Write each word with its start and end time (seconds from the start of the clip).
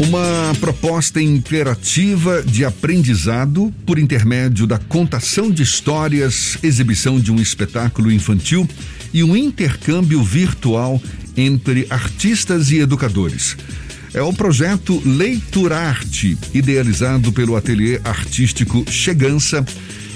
Uma 0.00 0.54
proposta 0.58 1.20
interativa 1.20 2.42
de 2.42 2.64
aprendizado 2.64 3.70
por 3.84 3.98
intermédio 3.98 4.66
da 4.66 4.78
contação 4.78 5.50
de 5.50 5.62
histórias, 5.62 6.56
exibição 6.62 7.20
de 7.20 7.30
um 7.30 7.36
espetáculo 7.36 8.10
infantil 8.10 8.66
e 9.12 9.22
um 9.22 9.36
intercâmbio 9.36 10.22
virtual 10.22 11.00
entre 11.36 11.86
artistas 11.90 12.70
e 12.70 12.78
educadores. 12.78 13.58
É 14.14 14.22
o 14.22 14.32
projeto 14.32 15.02
Leiturarte, 15.04 16.36
idealizado 16.54 17.30
pelo 17.30 17.54
ateliê 17.54 18.00
artístico 18.02 18.84
Chegança 18.90 19.62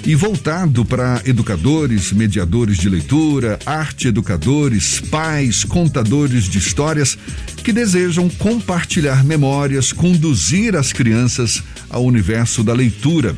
e 0.06 0.14
voltado 0.14 0.84
para 0.84 1.22
educadores, 1.24 2.12
mediadores 2.12 2.76
de 2.76 2.90
leitura, 2.90 3.58
arte 3.64 4.08
educadores, 4.08 5.00
pais, 5.00 5.64
contadores 5.64 6.44
de 6.44 6.58
histórias 6.58 7.16
que 7.62 7.72
desejam 7.72 8.28
compartilhar 8.28 9.24
memórias, 9.24 9.92
conduzir 9.92 10.76
as 10.76 10.92
crianças 10.92 11.62
ao 11.88 12.04
universo 12.04 12.62
da 12.62 12.74
leitura. 12.74 13.34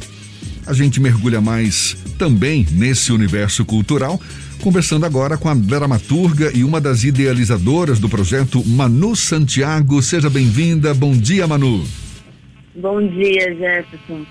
A 0.66 0.73
gente 0.73 0.98
mergulha 0.98 1.41
mais 1.41 1.97
também 2.19 2.66
nesse 2.73 3.12
universo 3.12 3.65
cultural, 3.65 4.21
conversando 4.60 5.07
agora 5.07 5.37
com 5.37 5.48
a 5.48 5.55
dramaturga 5.55 6.51
e 6.52 6.65
uma 6.65 6.80
das 6.80 7.05
idealizadoras 7.05 8.01
do 8.01 8.09
projeto, 8.09 8.65
Manu 8.66 9.15
Santiago. 9.15 10.02
Seja 10.02 10.29
bem-vinda. 10.29 10.93
Bom 10.93 11.12
dia, 11.12 11.46
Manu. 11.46 11.85
Bom 12.74 13.07
dia, 13.07 13.55
Jefferson. 13.55 14.27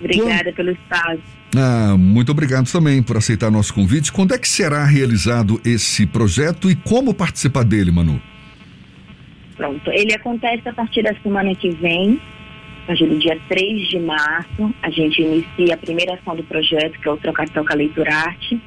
Obrigada 0.00 0.52
pelo 0.52 0.70
espaço. 0.70 1.22
Ah, 1.56 1.96
muito 1.96 2.30
obrigado 2.30 2.70
também 2.70 3.02
por 3.02 3.16
aceitar 3.16 3.50
nosso 3.50 3.72
convite. 3.72 4.12
Quando 4.12 4.34
é 4.34 4.38
que 4.38 4.48
será 4.48 4.84
realizado 4.84 5.60
esse 5.64 6.06
projeto 6.06 6.70
e 6.70 6.76
como 6.76 7.14
participar 7.14 7.64
dele, 7.64 7.90
Manu? 7.90 8.20
Pronto, 9.56 9.90
ele 9.90 10.12
acontece 10.12 10.68
a 10.68 10.72
partir 10.72 11.02
da 11.02 11.14
semana 11.22 11.54
que 11.54 11.70
vem, 11.70 12.20
a 12.82 12.86
partir 12.88 13.06
do 13.06 13.18
dia 13.18 13.38
3 13.48 13.88
de 13.88 13.98
março. 14.00 14.74
A 14.82 14.90
gente 14.90 15.22
inicia 15.22 15.74
a 15.74 15.78
primeira 15.78 16.14
ação 16.14 16.36
do 16.36 16.44
projeto, 16.44 17.00
que 17.00 17.08
é 17.08 17.10
o 17.10 17.16
Troca-Troca 17.16 17.74
Leitura 17.74 18.14
Arte. 18.14 18.60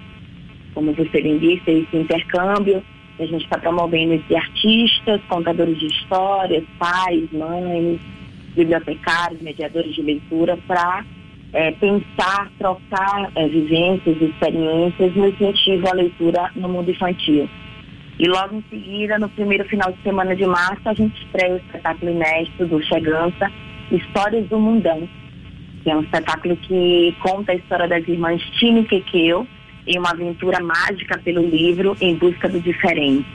Como 0.74 0.94
você 0.94 1.22
bem 1.22 1.38
disse, 1.38 1.70
esse 1.70 1.96
intercâmbio. 1.96 2.84
A 3.20 3.26
gente 3.26 3.44
está 3.44 3.60
promovendo 3.60 4.14
entre 4.14 4.36
artistas, 4.36 5.22
contadores 5.28 5.78
de 5.78 5.88
histórias, 5.88 6.64
pais, 6.80 7.30
mães, 7.34 8.00
bibliotecários, 8.56 9.42
mediadores 9.42 9.94
de 9.94 10.02
leitura, 10.02 10.58
para 10.66 11.04
é, 11.54 11.72
pensar, 11.72 12.52
trocar 12.58 13.32
é, 13.36 13.48
vivências, 13.48 14.22
experiências 14.22 15.16
no 15.16 15.28
incentivo 15.28 15.88
à 15.88 15.94
leitura 15.94 16.52
no 16.56 16.70
mundo 16.70 16.92
infantil. 16.92 17.50
E 18.20 18.28
logo 18.28 18.56
em 18.56 18.64
seguida, 18.70 19.18
no 19.18 19.30
primeiro 19.30 19.64
final 19.66 19.92
de 19.92 20.02
semana 20.04 20.36
de 20.36 20.46
março, 20.46 20.82
a 20.86 20.94
gente 20.94 21.20
estreia 21.24 21.54
o 21.54 21.58
espetáculo 21.58 22.12
inédito 22.12 22.66
do 22.66 22.84
Chegança, 22.84 23.52
Histórias 23.92 24.48
do 24.50 24.60
Mundão, 24.60 25.08
que 25.84 25.90
é 25.90 25.96
um 25.96 26.02
espetáculo 26.02 26.56
que 26.58 27.16
conta 27.22 27.54
a 27.54 27.56
história 27.56 27.88
das 27.88 28.06
irmãs 28.08 28.42
Tini 28.60 28.82
e 28.82 28.86
Kekeu 28.86 29.48
em 29.88 29.98
uma 29.98 30.12
aventura 30.12 30.60
mágica 30.60 31.18
pelo 31.18 31.42
livro 31.42 31.96
Em 32.02 32.16
Busca 32.16 32.50
do 32.50 32.60
Diferente. 32.60 33.26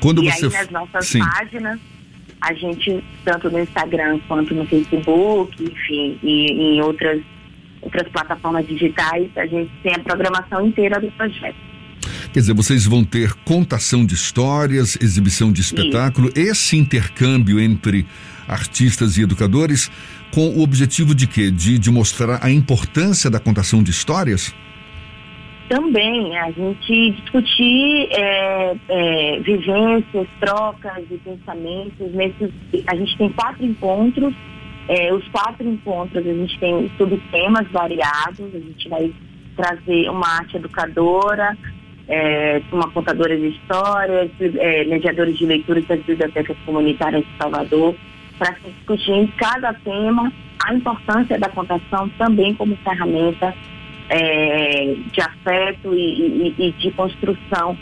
Quando 0.00 0.24
e 0.24 0.30
você... 0.30 0.46
aí 0.46 0.52
nas 0.52 0.70
nossas 0.70 1.06
Sim. 1.06 1.20
páginas 1.20 1.78
a 2.40 2.52
gente, 2.52 3.02
tanto 3.24 3.50
no 3.50 3.60
Instagram 3.60 4.18
quanto 4.28 4.54
no 4.54 4.66
Facebook, 4.66 5.62
enfim, 5.62 6.18
e 6.22 6.76
em 6.76 6.80
outras, 6.82 7.22
outras 7.82 8.08
plataformas 8.08 8.66
digitais, 8.66 9.28
a 9.36 9.46
gente 9.46 9.70
tem 9.82 9.94
a 9.94 9.98
programação 9.98 10.66
inteira 10.66 11.00
do 11.00 11.10
projeto. 11.12 11.56
Quer 12.32 12.40
dizer, 12.40 12.54
vocês 12.54 12.84
vão 12.84 13.04
ter 13.04 13.32
contação 13.44 14.04
de 14.04 14.14
histórias, 14.14 14.96
exibição 15.00 15.50
de 15.50 15.60
espetáculo, 15.60 16.28
Isso. 16.28 16.50
esse 16.50 16.76
intercâmbio 16.76 17.58
entre 17.58 18.06
artistas 18.46 19.16
e 19.16 19.22
educadores, 19.22 19.90
com 20.30 20.48
o 20.50 20.62
objetivo 20.62 21.14
de 21.14 21.26
quê? 21.26 21.50
De, 21.50 21.78
de 21.78 21.90
mostrar 21.90 22.38
a 22.42 22.50
importância 22.50 23.30
da 23.30 23.40
contação 23.40 23.82
de 23.82 23.90
histórias? 23.90 24.54
Também 25.68 26.36
a 26.38 26.50
gente 26.50 27.10
discutir 27.12 28.08
é, 28.10 28.76
é, 28.88 29.40
vivências, 29.40 30.26
trocas 30.40 31.08
de 31.08 31.18
pensamentos. 31.18 32.12
Nesses, 32.12 32.50
a 32.86 32.96
gente 32.96 33.16
tem 33.16 33.28
quatro 33.30 33.64
encontros. 33.64 34.34
É, 34.88 35.12
os 35.12 35.26
quatro 35.28 35.68
encontros 35.68 36.26
a 36.26 36.32
gente 36.32 36.58
tem 36.58 36.90
subtemas 36.96 37.66
variados. 37.70 38.54
A 38.54 38.58
gente 38.58 38.88
vai 38.88 39.12
trazer 39.56 40.10
uma 40.10 40.26
arte 40.38 40.56
educadora, 40.56 41.56
é, 42.08 42.62
uma 42.72 42.90
contadora 42.90 43.36
de 43.36 43.48
histórias, 43.48 44.30
é, 44.40 44.84
mediadores 44.84 45.36
de 45.38 45.46
leitura 45.46 45.80
das 45.82 46.00
bibliotecas 46.02 46.56
comunitárias 46.64 47.24
de 47.24 47.36
Salvador, 47.38 47.94
para 48.38 48.54
discutir 48.64 49.12
em 49.12 49.26
cada 49.28 49.72
tema 49.74 50.32
a 50.64 50.74
importância 50.74 51.38
da 51.38 51.48
contação 51.48 52.08
também 52.18 52.54
como 52.54 52.76
ferramenta 52.76 53.54
é, 54.08 54.96
de 55.12 55.20
afeto 55.20 55.94
e, 55.94 56.54
e, 56.58 56.68
e 56.68 56.72
de 56.72 56.90
construção 56.92 57.76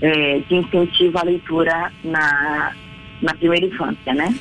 é, 0.00 0.40
de 0.48 0.54
incentivo 0.56 1.18
à 1.18 1.22
leitura 1.22 1.92
na, 2.04 2.72
na 3.22 3.34
primeira 3.34 3.66
infância, 3.66 4.14
né? 4.14 4.34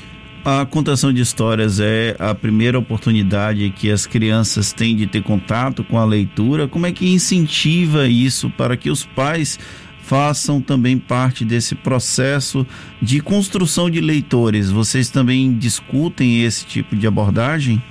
A 0.44 0.66
contação 0.66 1.12
de 1.12 1.22
histórias 1.22 1.82
é 1.82 2.16
a 2.18 2.34
primeira 2.34 2.80
oportunidade 2.80 3.70
que 3.72 3.92
as 3.92 4.08
crianças 4.08 4.72
têm 4.72 4.96
de 4.96 5.06
ter 5.06 5.22
contato 5.22 5.84
com 5.84 5.98
a 5.98 6.06
leitura. 6.06 6.68
Como 6.68 6.86
é 6.86 6.92
que 6.94 7.12
incentiva 7.12 8.08
isso 8.08 8.50
para 8.50 8.78
que 8.78 8.90
os 8.90 9.06
pais 9.06 9.60
façam 10.02 10.62
também 10.62 10.98
parte 10.98 11.44
desse 11.44 11.76
processo 11.76 12.66
de 13.02 13.20
construção 13.20 13.90
de 13.90 14.00
leitores? 14.00 14.72
Vocês 14.72 15.10
também 15.10 15.54
discutem 15.54 16.42
esse 16.42 16.66
tipo 16.66 16.96
de 16.96 17.06
abordagem? 17.06 17.84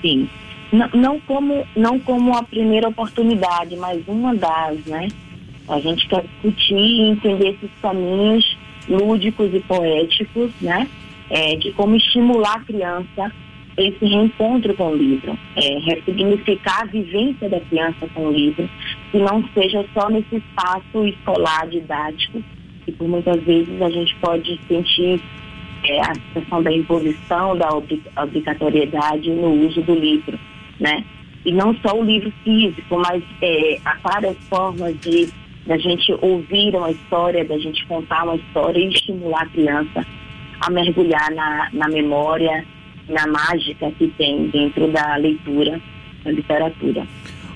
Sim, 0.00 0.28
não, 0.72 1.18
como, 1.20 1.66
não 1.74 1.98
como 1.98 2.36
a 2.36 2.42
primeira 2.42 2.88
oportunidade, 2.88 3.76
mas 3.76 4.06
uma 4.06 4.34
das, 4.34 4.84
né? 4.86 5.08
A 5.68 5.78
gente 5.80 6.06
quer 6.08 6.22
discutir 6.22 6.74
e 6.74 7.10
entender 7.10 7.50
esses 7.50 7.70
caminhos 7.82 8.56
lúdicos 8.88 9.52
e 9.52 9.60
poéticos, 9.60 10.50
né? 10.60 10.88
É, 11.28 11.56
de 11.56 11.72
como 11.72 11.96
estimular 11.96 12.56
a 12.56 12.60
criança 12.60 13.32
esse 13.76 14.04
reencontro 14.04 14.74
com 14.74 14.88
o 14.88 14.96
livro, 14.96 15.38
é, 15.56 15.78
ressignificar 15.78 16.82
a 16.82 16.86
vivência 16.86 17.48
da 17.48 17.60
criança 17.60 18.06
com 18.12 18.26
o 18.26 18.32
livro, 18.32 18.68
que 19.10 19.18
não 19.18 19.42
seja 19.54 19.84
só 19.94 20.10
nesse 20.10 20.36
espaço 20.36 21.06
escolar 21.06 21.66
didático, 21.68 22.42
que 22.84 22.92
por 22.92 23.08
muitas 23.08 23.42
vezes 23.42 23.80
a 23.80 23.88
gente 23.88 24.14
pode 24.16 24.60
sentir 24.68 25.20
é, 25.84 26.00
a 26.00 26.14
situação 26.14 26.62
da 26.62 26.72
imposição, 26.72 27.56
da 27.56 27.68
obrigatoriedade 28.22 29.30
no 29.30 29.66
uso 29.66 29.80
do 29.82 29.94
livro 29.94 30.38
né? 30.80 31.04
E 31.44 31.52
não 31.52 31.74
só 31.76 31.98
o 31.98 32.04
livro 32.04 32.32
físico, 32.44 32.98
mas 32.98 33.22
é, 33.40 33.78
há 33.84 33.96
várias 34.02 34.36
formas 34.48 34.98
de 35.00 35.28
da 35.66 35.76
gente 35.76 36.12
ouvir 36.20 36.74
uma 36.74 36.90
história, 36.90 37.44
da 37.44 37.58
gente 37.58 37.86
contar 37.86 38.24
uma 38.24 38.34
história 38.36 38.80
e 38.80 38.88
estimular 38.88 39.42
a 39.42 39.46
criança 39.46 40.06
a 40.60 40.70
mergulhar 40.70 41.30
na, 41.32 41.68
na 41.72 41.88
memória, 41.88 42.64
na 43.08 43.26
mágica 43.26 43.90
que 43.92 44.08
tem 44.08 44.48
dentro 44.48 44.90
da 44.90 45.16
leitura, 45.16 45.80
da 46.24 46.30
literatura. 46.30 47.06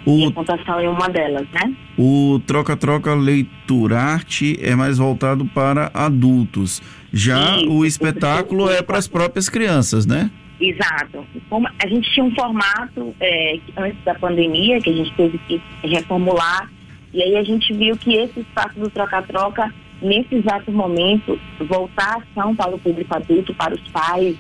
O, 0.06 0.18
e 0.18 0.26
a 0.26 0.30
contação 0.32 0.78
é 0.78 0.88
uma 0.88 1.08
delas, 1.08 1.46
né? 1.50 1.74
O 1.98 2.40
Troca-Troca 2.46 3.14
Leiturarte 3.14 4.58
é 4.62 4.74
mais 4.74 4.98
voltado 4.98 5.46
para 5.46 5.90
adultos. 5.94 6.82
Já 7.12 7.58
Sim, 7.58 7.68
o 7.68 7.84
espetáculo 7.84 8.70
é 8.70 8.82
para 8.82 8.98
as 8.98 9.08
próprias 9.08 9.48
crianças, 9.48 10.04
né? 10.04 10.30
Exato. 10.69 11.26
Como 11.48 11.66
a 11.66 11.86
gente 11.86 12.10
tinha 12.12 12.25
um 12.25 12.34
formato 12.34 13.14
é, 13.20 13.58
antes 13.76 14.02
da 14.04 14.14
pandemia 14.14 14.80
que 14.80 14.91
a 14.91 14.94
gente 14.94 15.12
teve 15.14 15.38
que 15.38 15.60
reformular 15.82 16.69
e 17.14 17.22
aí 17.22 17.36
a 17.36 17.44
gente 17.44 17.72
viu 17.72 17.97
que 17.97 18.12
esse 18.16 18.41
espaço 18.41 18.76
do 18.76 18.91
troca-troca, 18.91 19.72
nesse 20.02 20.34
exato 20.34 20.72
momento, 20.72 21.38
voltar 21.60 22.16
a 22.16 22.16
ação 22.16 22.56
para 22.56 22.75
o 22.75 22.78
público 22.78 23.14
adulto, 23.14 23.55
para 23.55 23.72
os 23.72 23.88
pais 23.90 24.37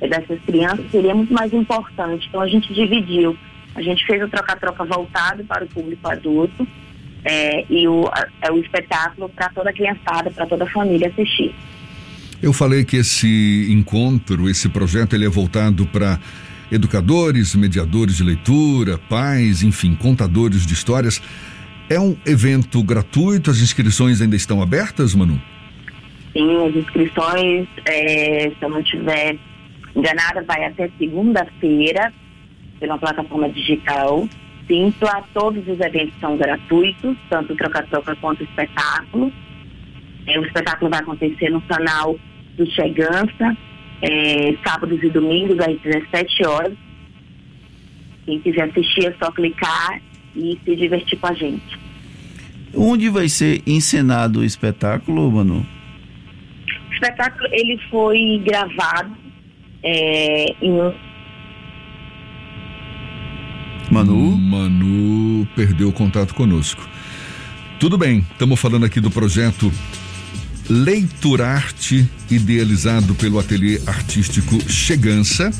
dessas 0.00 0.40
crianças, 0.40 0.90
seria 0.90 1.14
muito 1.14 1.34
mais 1.34 1.52
importante. 1.52 2.26
Então 2.26 2.40
a 2.40 2.48
gente 2.48 2.72
dividiu. 2.72 3.36
A 3.74 3.82
gente 3.82 4.06
fez 4.06 4.22
o 4.22 4.28
troca-troca 4.28 4.86
voltado 4.86 5.44
para 5.44 5.64
o 5.64 5.68
público 5.68 6.08
adulto 6.08 6.66
é, 7.22 7.66
e 7.68 7.86
o, 7.86 8.10
é, 8.40 8.50
o 8.50 8.58
espetáculo 8.58 9.28
para 9.28 9.50
toda 9.50 9.68
a 9.68 9.72
criançada, 9.72 10.30
para 10.30 10.46
toda 10.46 10.64
a 10.64 10.70
família 10.70 11.08
assistir. 11.08 11.54
Eu 12.40 12.52
falei 12.52 12.84
que 12.84 12.96
esse 12.96 13.66
encontro, 13.70 14.48
esse 14.48 14.68
projeto, 14.68 15.14
ele 15.14 15.24
é 15.24 15.28
voltado 15.28 15.86
para 15.86 16.20
educadores, 16.70 17.54
mediadores 17.54 18.16
de 18.16 18.22
leitura, 18.22 18.96
pais, 18.96 19.62
enfim, 19.62 19.94
contadores 19.96 20.64
de 20.64 20.72
histórias. 20.72 21.20
É 21.90 21.98
um 21.98 22.16
evento 22.24 22.82
gratuito? 22.82 23.50
As 23.50 23.60
inscrições 23.60 24.20
ainda 24.20 24.36
estão 24.36 24.62
abertas, 24.62 25.14
Manu? 25.14 25.40
Sim, 26.32 26.66
as 26.68 26.76
inscrições, 26.76 27.66
é, 27.86 28.50
se 28.50 28.56
eu 28.62 28.68
não 28.68 28.80
estiver 28.80 29.36
enganada, 29.96 30.42
vai 30.42 30.64
até 30.64 30.90
segunda-feira 30.98 32.12
pela 32.78 32.98
plataforma 32.98 33.48
digital. 33.48 34.28
Sim, 34.68 34.92
todos 35.32 35.66
os 35.66 35.80
eventos 35.80 36.14
são 36.20 36.36
gratuitos, 36.36 37.16
tanto 37.30 37.56
troca-troca 37.56 38.14
quanto 38.16 38.44
espetáculo. 38.44 39.32
É, 40.28 40.38
o 40.38 40.44
espetáculo 40.44 40.90
vai 40.90 41.00
acontecer 41.00 41.48
no 41.48 41.60
canal 41.62 42.18
do 42.56 42.66
Chegança, 42.72 43.56
é, 44.02 44.54
sábados 44.66 45.02
e 45.02 45.08
domingos 45.08 45.58
às 45.58 45.80
17 45.80 46.46
horas. 46.46 46.74
Quem 48.26 48.38
quiser 48.40 48.68
assistir 48.68 49.06
é 49.06 49.14
só 49.18 49.32
clicar 49.32 50.02
e 50.36 50.58
se 50.62 50.76
divertir 50.76 51.18
com 51.18 51.28
a 51.28 51.32
gente. 51.32 51.78
Onde 52.74 53.08
vai 53.08 53.28
ser 53.28 53.62
encenado 53.66 54.40
o 54.40 54.44
espetáculo, 54.44 55.32
Manu? 55.32 55.66
O 56.90 56.92
espetáculo 56.92 57.48
ele 57.50 57.78
foi 57.90 58.42
gravado 58.44 59.16
é, 59.82 60.54
em 60.60 60.72
Manu? 63.90 64.36
Manu 64.36 65.48
perdeu 65.56 65.88
o 65.88 65.92
contato 65.92 66.34
conosco. 66.34 66.86
Tudo 67.80 67.96
bem, 67.96 68.18
estamos 68.32 68.60
falando 68.60 68.84
aqui 68.84 69.00
do 69.00 69.10
projeto 69.10 69.72
Leiturarte, 70.68 72.08
idealizado 72.30 73.14
pelo 73.14 73.38
ateliê 73.38 73.80
artístico 73.86 74.58
Chegança, 74.70 75.50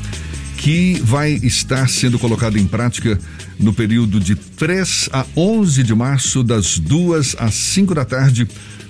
que 0.57 0.99
vai 1.03 1.33
estar 1.33 1.89
sendo 1.89 2.19
colocado 2.19 2.57
em 2.57 2.65
prática 2.65 3.17
no 3.59 3.73
período 3.73 4.19
de 4.19 4.35
3 4.35 5.09
a 5.11 5.25
11 5.35 5.83
de 5.83 5.95
março, 5.95 6.43
das 6.43 6.77
2 6.77 7.35
às 7.39 7.53
5 7.55 7.95
da 7.95 8.05
tarde, 8.05 8.47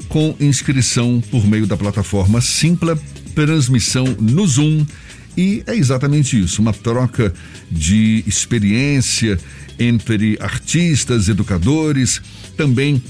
com 0.08 0.36
inscrição 0.40 1.22
por 1.32 1.46
meio 1.48 1.66
da 1.66 1.78
plataforma 1.78 2.42
Simpla, 2.42 3.00
transmissão 3.34 4.06
no 4.20 4.46
Zoom. 4.46 4.86
E 5.38 5.64
é 5.68 5.76
exatamente 5.76 6.40
isso, 6.40 6.62
uma 6.62 6.74
troca 6.74 7.34
de 7.72 8.24
experiência 8.28 9.40
entre 9.80 10.38
artistas, 10.42 11.30
educadores, 11.30 12.22
também 12.58 13.02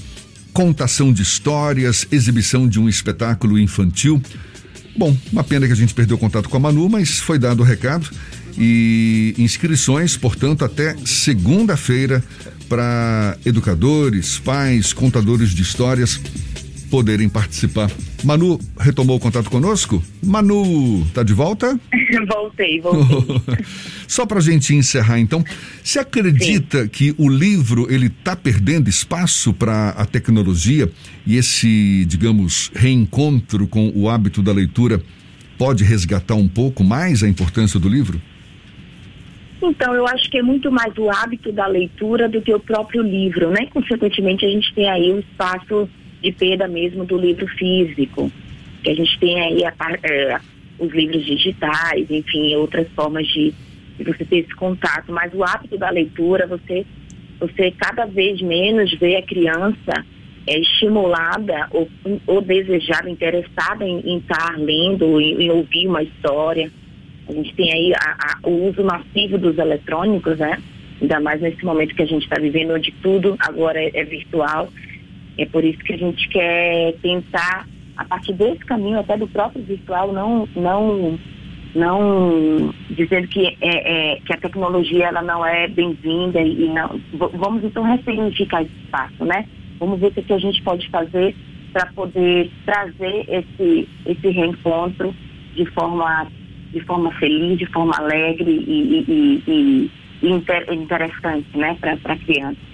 contação 0.52 1.12
de 1.12 1.22
histórias, 1.22 2.06
exibição 2.10 2.68
de 2.68 2.78
um 2.80 2.88
espetáculo 2.88 3.58
infantil. 3.58 4.22
Bom, 4.96 5.16
uma 5.32 5.44
pena 5.44 5.66
que 5.66 5.72
a 5.72 5.76
gente 5.76 5.94
perdeu 5.94 6.18
contato 6.18 6.48
com 6.48 6.56
a 6.56 6.60
Manu, 6.60 6.88
mas 6.88 7.18
foi 7.18 7.38
dado 7.38 7.60
o 7.60 7.64
recado. 7.64 8.08
E 8.58 9.34
inscrições, 9.38 10.16
portanto, 10.16 10.64
até 10.64 10.96
segunda-feira 11.04 12.22
para 12.68 13.36
educadores, 13.44 14.38
pais, 14.38 14.92
contadores 14.92 15.50
de 15.50 15.62
histórias 15.62 16.20
poderem 16.90 17.28
participar. 17.28 17.90
Manu 18.24 18.58
retomou 18.78 19.16
o 19.16 19.20
contato 19.20 19.48
conosco? 19.48 20.02
Manu, 20.22 21.06
tá 21.14 21.22
de 21.22 21.32
volta? 21.32 21.78
voltei, 22.28 22.80
voltei. 22.80 23.64
Só 24.06 24.26
para 24.26 24.38
a 24.38 24.42
gente 24.42 24.74
encerrar, 24.74 25.18
então, 25.20 25.44
você 25.82 26.00
acredita 26.00 26.82
Sim. 26.82 26.88
que 26.88 27.14
o 27.16 27.28
livro 27.28 27.86
ele 27.90 28.06
está 28.06 28.34
perdendo 28.34 28.90
espaço 28.90 29.54
para 29.54 29.90
a 29.90 30.04
tecnologia 30.04 30.90
e 31.24 31.36
esse, 31.36 32.04
digamos, 32.06 32.70
reencontro 32.74 33.68
com 33.68 33.92
o 33.94 34.08
hábito 34.08 34.42
da 34.42 34.52
leitura 34.52 35.00
pode 35.56 35.84
resgatar 35.84 36.34
um 36.34 36.48
pouco 36.48 36.82
mais 36.82 37.22
a 37.22 37.28
importância 37.28 37.78
do 37.78 37.88
livro? 37.88 38.20
Então, 39.62 39.94
eu 39.94 40.06
acho 40.06 40.30
que 40.30 40.38
é 40.38 40.42
muito 40.42 40.72
mais 40.72 40.96
o 40.96 41.10
hábito 41.10 41.52
da 41.52 41.66
leitura 41.66 42.28
do 42.28 42.40
que 42.40 42.52
o 42.52 42.58
próprio 42.58 43.02
livro, 43.02 43.50
né? 43.50 43.66
Consequentemente, 43.66 44.44
a 44.44 44.48
gente 44.48 44.74
tem 44.74 44.88
aí 44.88 45.12
o 45.12 45.20
espaço 45.20 45.88
de 46.22 46.32
perda 46.32 46.68
mesmo 46.68 47.04
do 47.04 47.16
livro 47.16 47.46
físico, 47.48 48.30
que 48.82 48.90
a 48.90 48.94
gente 48.94 49.18
tem 49.18 49.40
aí 49.40 49.64
a, 49.64 49.74
é, 50.02 50.40
os 50.78 50.92
livros 50.92 51.24
digitais, 51.24 52.10
enfim, 52.10 52.54
outras 52.56 52.88
formas 52.92 53.26
de, 53.28 53.52
de, 53.98 54.04
você 54.04 54.24
ter 54.24 54.38
esse 54.38 54.54
contato. 54.54 55.12
Mas 55.12 55.32
o 55.34 55.44
hábito 55.44 55.76
da 55.78 55.90
leitura, 55.90 56.46
você, 56.46 56.86
você 57.38 57.70
cada 57.72 58.06
vez 58.06 58.40
menos 58.40 58.92
vê 58.98 59.16
a 59.16 59.22
criança 59.22 60.04
é, 60.46 60.58
estimulada 60.58 61.68
ou, 61.70 61.88
ou 62.26 62.40
desejada, 62.40 63.10
interessada 63.10 63.84
em, 63.86 64.00
em 64.00 64.18
estar 64.18 64.58
lendo, 64.58 65.20
em, 65.20 65.42
em, 65.42 65.50
ouvir 65.50 65.86
uma 65.86 66.02
história. 66.02 66.70
A 67.28 67.32
gente 67.32 67.54
tem 67.54 67.72
aí 67.72 67.92
a, 67.94 68.16
a, 68.18 68.48
o 68.48 68.68
uso 68.68 68.82
massivo 68.82 69.38
dos 69.38 69.56
eletrônicos, 69.58 70.38
né? 70.38 70.58
Ainda 71.00 71.20
mais 71.20 71.40
nesse 71.40 71.64
momento 71.64 71.94
que 71.94 72.02
a 72.02 72.06
gente 72.06 72.24
está 72.24 72.38
vivendo, 72.40 72.74
onde 72.74 72.92
tudo 73.02 73.36
agora 73.38 73.80
é, 73.80 73.90
é 73.94 74.04
virtual. 74.04 74.70
É 75.40 75.46
por 75.46 75.64
isso 75.64 75.78
que 75.78 75.94
a 75.94 75.96
gente 75.96 76.28
quer 76.28 76.92
tentar, 77.00 77.66
a 77.96 78.04
partir 78.04 78.34
desse 78.34 78.62
caminho, 78.66 79.00
até 79.00 79.16
do 79.16 79.26
próprio 79.26 79.64
virtual, 79.64 80.12
não, 80.12 80.46
não, 80.54 81.18
não 81.74 82.74
dizendo 82.90 83.26
que, 83.28 83.56
é, 83.62 84.16
é 84.16 84.20
que 84.20 84.34
a 84.34 84.36
tecnologia 84.36 85.06
ela 85.06 85.22
não 85.22 85.44
é 85.44 85.66
bem-vinda 85.66 86.42
e, 86.42 86.68
não. 86.68 87.00
Vamos 87.14 87.64
então 87.64 87.82
ressignificar 87.84 88.60
esse 88.60 88.74
espaço, 88.84 89.24
né? 89.24 89.46
Vamos 89.78 89.98
ver 89.98 90.08
o 90.08 90.10
que 90.10 90.30
a 90.30 90.38
gente 90.38 90.62
pode 90.62 90.86
fazer 90.90 91.34
para 91.72 91.86
poder 91.94 92.50
trazer 92.66 93.24
esse, 93.26 93.88
esse 94.04 94.28
reencontro 94.28 95.14
de 95.54 95.64
forma, 95.70 96.26
de 96.70 96.80
forma 96.80 97.10
feliz, 97.12 97.58
de 97.58 97.64
forma 97.64 97.96
alegre 97.96 98.50
e, 98.50 99.04
e, 99.08 99.42
e, 99.48 99.90
e 100.22 100.30
interessante, 100.74 101.46
né, 101.56 101.78
para 101.80 101.92
a 101.92 102.16
criança. 102.18 102.69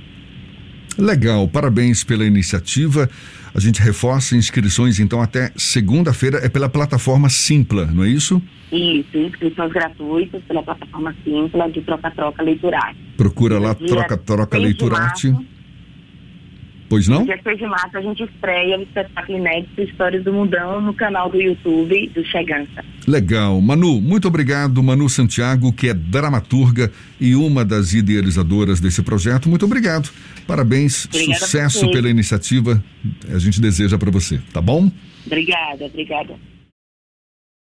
Legal, 0.99 1.47
parabéns 1.49 2.03
pela 2.03 2.25
iniciativa. 2.25 3.09
A 3.55 3.61
gente 3.61 3.81
reforça 3.81 4.37
inscrições, 4.37 4.99
então, 4.99 5.21
até 5.21 5.51
segunda-feira 5.57 6.39
é 6.39 6.49
pela 6.49 6.69
plataforma 6.69 7.29
Simpla, 7.29 7.87
não 7.87 8.05
é 8.05 8.09
isso? 8.09 8.43
Isso, 8.73 9.17
inscrições 9.17 9.73
gratuitas 9.73 10.43
pela 10.45 10.63
plataforma 10.63 11.15
Simpla 11.25 11.71
de 11.71 11.81
Troca-Troca 11.83 12.43
Leiturarte. 12.43 12.99
Procura 13.17 13.59
lá 13.59 13.75
Troca-Troca 13.75 14.59
Leiturarte. 14.59 15.35
Pois 16.89 17.09
não? 17.09 17.25
Dia 17.25 17.39
6 17.43 17.59
de 17.59 17.67
março 17.67 17.97
a 17.97 18.01
gente 18.01 18.23
estreia 18.23 18.79
o 18.79 18.83
espetáculo 18.83 19.39
inédito 19.39 19.81
Histórias 19.83 20.23
do 20.23 20.33
Mundão 20.33 20.81
no 20.81 20.95
canal 20.95 21.29
do 21.29 21.41
YouTube 21.41 22.09
do 22.15 22.25
Chegança. 22.25 22.85
Legal. 23.07 23.61
Manu, 23.61 24.01
muito 24.01 24.27
obrigado. 24.27 24.83
Manu 24.83 25.09
Santiago, 25.09 25.73
que 25.73 25.89
é 25.89 25.95
dramaturga 25.95 26.91
e 27.21 27.37
uma 27.37 27.65
das 27.65 27.93
idealizadoras 27.93 28.81
desse 28.81 29.03
projeto. 29.03 29.49
Muito 29.49 29.65
obrigado. 29.65 30.11
Parabéns, 30.47 31.07
obrigada 31.07 31.39
sucesso 31.39 31.91
pela 31.91 32.11
iniciativa. 32.11 32.83
A 33.33 33.39
gente 33.39 33.61
deseja 33.61 33.97
para 33.97 34.11
você, 34.11 34.41
tá 34.53 34.61
bom? 34.61 34.91
Obrigada, 35.25 35.85
obrigada. 35.85 36.35